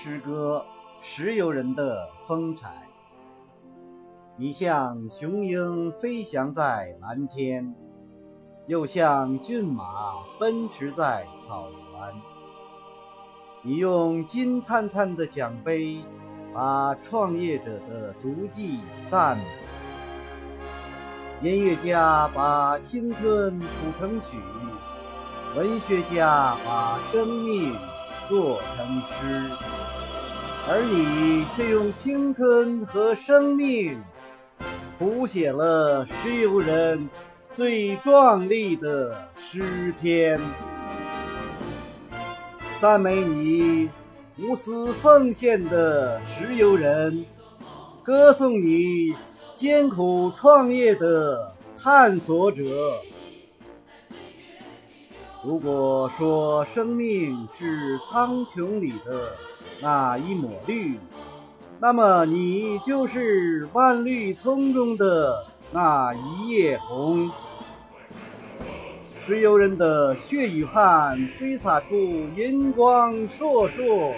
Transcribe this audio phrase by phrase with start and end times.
[0.00, 0.64] 诗歌，
[1.00, 2.86] 石油人的风采。
[4.36, 7.74] 你像雄鹰飞翔在蓝天，
[8.68, 12.14] 又像骏马奔驰在草原。
[13.62, 15.98] 你用金灿灿的奖杯，
[16.54, 19.44] 把创业者的足迹赞美。
[21.42, 23.66] 音乐家把青春谱
[23.98, 24.38] 成曲，
[25.56, 27.76] 文学家把生命
[28.28, 29.50] 做成诗。
[30.70, 33.98] 而你却用青春和生命
[34.98, 37.08] 谱写了石油人
[37.54, 40.38] 最壮丽的诗篇，
[42.78, 43.88] 赞美你
[44.36, 47.24] 无私奉献的石油人，
[48.04, 49.14] 歌颂你
[49.54, 52.64] 艰苦创业的探索者。
[55.44, 59.30] 如果说生命是苍穹里的，
[59.80, 60.98] 那一抹绿，
[61.78, 67.30] 那么你就是万绿丛中的那一叶红。
[69.14, 71.94] 石油人的血与汗挥洒出
[72.34, 74.14] 银光烁烁，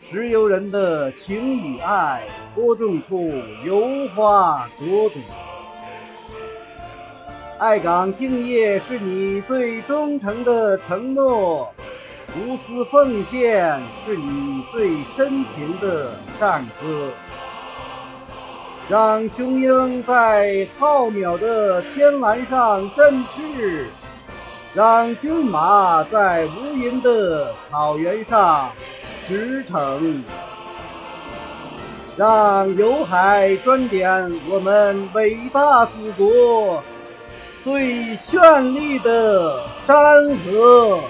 [0.00, 3.32] 石油人的情与爱播种出
[3.64, 5.20] 油花朵朵。
[7.58, 11.72] 爱岗敬业是你最忠诚的承诺。
[12.38, 17.10] 无私奉献是你最深情的赞歌，
[18.90, 23.86] 让雄鹰在浩渺的天蓝上振翅，
[24.74, 28.70] 让骏马在无垠的草原上
[29.26, 30.20] 驰骋，
[32.18, 36.84] 让游海装点我们伟大祖国
[37.66, 39.96] 最绚丽的山
[40.36, 41.00] 河。